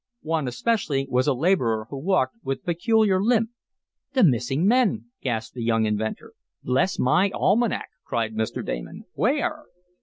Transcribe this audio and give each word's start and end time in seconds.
One 0.23 0.47
especially, 0.47 1.05
was 1.11 1.27
a 1.27 1.33
laborer 1.35 1.85
who 1.91 1.97
walked 1.99 2.37
with 2.43 2.61
a 2.61 2.63
peculiar 2.63 3.21
limp. 3.21 3.51
"The 4.13 4.23
missing 4.23 4.65
men!" 4.65 5.11
gasped 5.21 5.53
the 5.53 5.61
young 5.61 5.85
inventor. 5.85 6.33
"Bless 6.63 6.97
my 6.97 7.29
almanac!" 7.35 7.89
cried 8.03 8.33
Mr. 8.33 8.65
Damon. 8.65 9.03
"Where?" 9.13 9.65